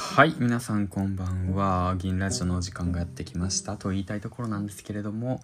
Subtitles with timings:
[0.00, 1.94] はい皆さんこんばんは。
[1.96, 5.40] 銀ラジオのお時間がやってきましたと言いたいところなんですけれども。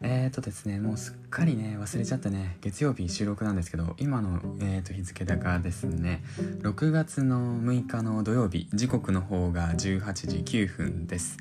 [0.00, 6.22] えーとですねもうすっかりね忘れちゃってね月曜日収録なんですけど今の、えー、と日付だがですね
[6.62, 11.36] 6月の6日の土曜日時刻の方が18時9分です。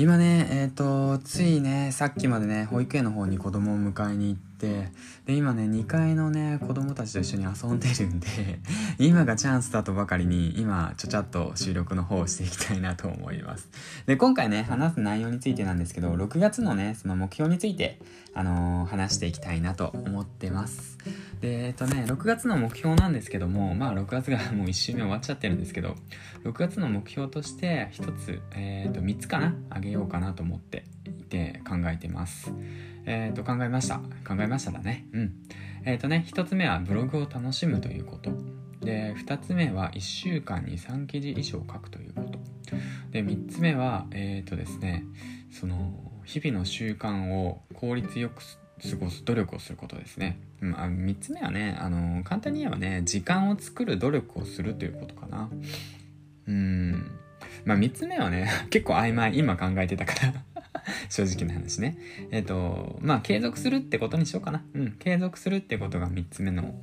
[0.00, 4.90] 今ねえっ、ー、とついねさっきまでね保育園の方に子供を迎えに行ってで
[5.28, 8.26] 今ね2階のね子供たちと一緒に遊んでるんで
[8.98, 13.68] 今がチャンスだとばかりに今ちょちゃっと収録の方をしていきたいなと思います。
[14.06, 18.00] で今回ね話す内容についてなんですけど6月のねその目標について
[18.34, 20.98] あのー、話していきたいなと思ってます。
[21.40, 25.94] でえっとね6月の目標なんですけどもまあ6月がもう1週目終わっちゃってるんですけど
[26.44, 30.84] 6月の目標として1つえっ、ー、と3つかなあげようかなと思って。
[31.08, 32.52] て考えてます
[33.08, 33.96] えっ、ー、と、考えました。
[34.26, 35.06] 考えましただね。
[35.12, 35.32] うん。
[35.86, 38.30] えっ、ー、とね、一つ目はブログを楽しむということ。
[38.84, 42.38] で、二つ目は1週間に3記事以上書くということ。
[43.10, 45.04] で、三つ目は、えっ、ー、とですね、
[45.50, 50.38] その、日々の習慣を効率よく過ごす努力をすることですね。
[50.60, 55.48] うん、あ3つ目はね、あの簡単に言えばね、時間を作る努力をするということかな。
[56.46, 57.10] うん。
[57.64, 60.57] まあ3つ目はね、 結構曖昧、今考えてたから
[61.08, 61.98] 正直な話ね。
[62.30, 64.62] えっ、ー、と、まあ、継続するってことにしようかな。
[64.74, 66.74] うん、継続するってことが3つ目の、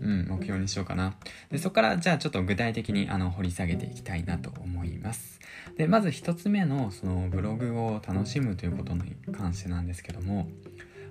[0.00, 1.16] うん、目標にしようかな。
[1.50, 5.40] で、そこから、じゃあちょっと具体的に、あの、掘り下げていきたいなと思います。
[5.76, 10.48] で、まず1つ目の、その、ブログを楽しむということに関してなんですけども、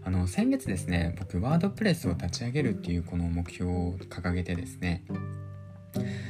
[0.05, 5.03] あの、先月ですね、僕、ワードプレスを立ち上げるっていうこの目標を掲げてですね、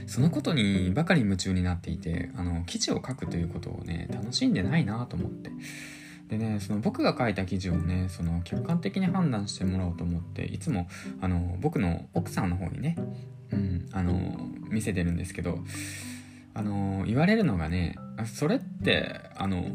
[0.07, 5.51] そのことにばかり夢中になっていて、あの、記事を書くということをね、楽しんでないなと思って。
[6.29, 10.87] でね、その僕が書いた記事をね、その客観的に判断してもらおうと思って、いつも、
[11.21, 12.97] あの、僕の奥さんの方にね、
[13.51, 14.37] うん、あの、
[14.69, 15.59] 見せてるんですけど、
[16.53, 19.65] あの、言われるのがね、それって、あの、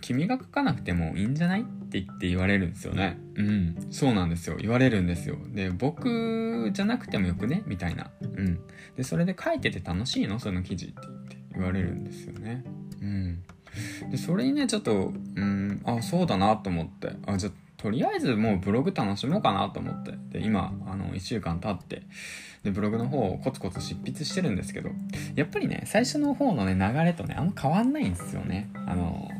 [0.00, 3.18] 君が書かなくてもいいんじゃないっって言って言われるんですよね。
[3.34, 3.88] うん。
[3.90, 4.56] そうなんですよ。
[4.56, 5.36] 言われるんですよ。
[5.48, 7.64] で、僕じゃなくてもよくね？
[7.66, 8.10] みたいな。
[8.22, 8.60] うん。
[8.96, 10.38] で、それで書いてて楽しいの？
[10.38, 12.62] その記事って言って言われるんですよね。
[13.02, 13.42] うん。
[14.10, 17.10] で、それにね、ちょっと、うん、あ、そうだなと思って。
[17.26, 20.12] あ、じゃとりあえずもうブログ楽しもうかなと思って。
[20.38, 22.02] で、今、あの、1週間経って、
[22.62, 24.90] で、ブログの方をコツコツ執筆してるんですけど、
[25.34, 28.70] やっぱりね、最初の方のね、流れとね、あんま変わんないんですよね。
[28.86, 29.30] あの、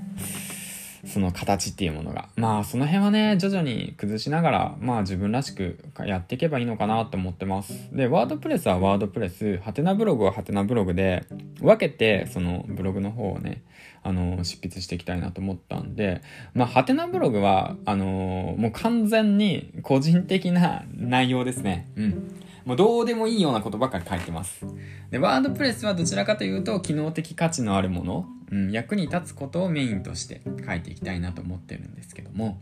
[1.06, 2.28] その形っていうものが。
[2.36, 7.94] まあその辺はね、徐々に崩しながら、まあ自分らしくやっていけばいいのかなと思ってます。
[7.94, 11.24] で、ワードプレスはワードプレス、ハテナブログはハテナブログで、
[11.60, 13.62] 分けてそのブログの方をね、
[14.02, 16.22] あの、執筆していきたいなと思ったんで、
[16.54, 21.88] まあハテナブログは、あのもう完全に個人的な 内容ですね。
[21.96, 22.34] うん。
[22.64, 24.66] もうどうでもいいようなことばっかり書いてます。
[25.10, 32.60] で、ワードプレスはどちらかというと、機能的価値のあるもの、うん、役に立つことをメインとして書いていきたいなと思ってるんですけども、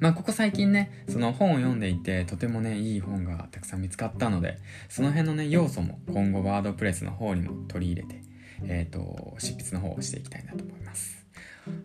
[0.00, 4.58] まあ、ここ最近ね、その本を読んでいて、とてもね、いい本がたくさん見つかったので、
[4.88, 8.22] その辺のね、要素も今後ワードプレスの方にも取り入れて、
[8.64, 11.18] えっ、ー、と、執筆の方をしていきたいなと思います。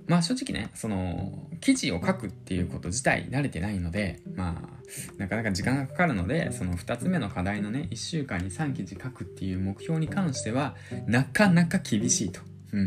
[0.07, 4.83] まあ正直ね、その、記事を書くっていうこと自体慣れてないので、まあ、
[5.17, 12.39] なかなか時間がかかるので、その2つ目の課題のね、1週間に3記事書くっていう目標に関しては、なかなか厳しいと。
[12.73, 12.85] うん。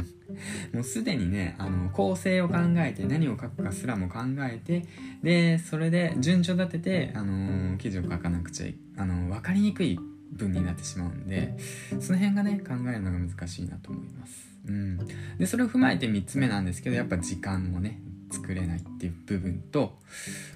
[0.73, 4.85] もうすでにね、あの、構成を考えて、何を書くかすらも考えて、
[5.23, 9.99] で、それで順序立てて、あの、記事を書かなくちゃい、あのー、わかりにくい
[10.33, 11.57] 文になってしまうんで、
[12.01, 14.49] その辺がね、考えるのが難しいなと思います。
[14.67, 14.99] うん。
[15.39, 19.99] で、それを踏まえて3つ目なんですけど、やっぱ時間をね、作れないっていう部分と、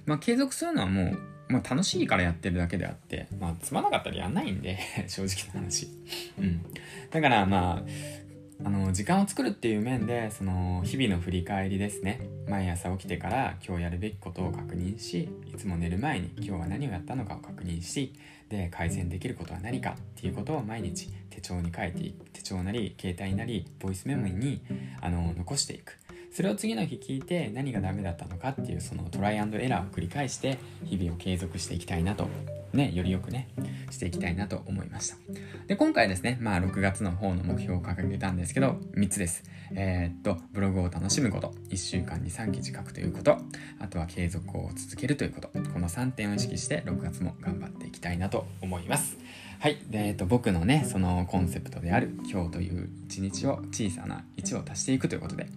[0.06, 1.12] まあ、継続するのはも
[1.48, 5.88] う、まあ、楽しいからやってるだけであって、まあ、つまなかったらやんないんで 正直な話。
[6.38, 6.60] うん。
[7.10, 8.29] だから、まあ、
[8.62, 12.20] あの時間を作るっていう面でその日々の振り返りですね。
[12.48, 18.12] 毎朝起きてから今日やるべきことを確認しいつも寝る前に今日は何をやったのかを確認し
[18.48, 24.60] で改善できることは何かっていうことを毎日手帳に書いていく手帳なり携帯なりボイスメモに
[25.00, 25.98] あの残していく。
[26.32, 32.28] それを次の日聞いて何がダメだったのかっていうそのトライアンドエラーを繰り返して日々を継続していきたいなと
[32.72, 33.48] ね、よりよくね、
[33.90, 35.16] していきたいなと思いました。
[35.66, 39.42] で、今回ですね、まあ6月の方の目標を掲げたんですけど、3つです。
[39.74, 43.38] えー、っと、ブログを楽しむこと、1週間に3記事書くということ、
[43.80, 49.18] あとは継続を続けるということ、この3点を意識して6月も頑張っていきたいなと思います。
[49.58, 49.76] はい。
[49.90, 55.48] で、えっと、僕のね、そのコンセプトである今日という一日を小さな1を足していくということで、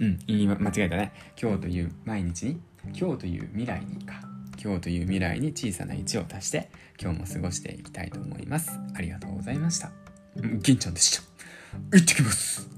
[0.00, 1.12] うん、言い間違えたね。
[1.40, 2.60] 今日という毎日に、
[2.98, 4.28] 今日という未来にか、
[4.62, 6.68] 今日という未来に小さな1を足して
[7.00, 8.72] 今日も過ごしていきたいと思います。
[8.94, 9.92] ありがとうございました。
[10.36, 11.22] 銀ちゃんでした。
[11.92, 12.77] 行ってきます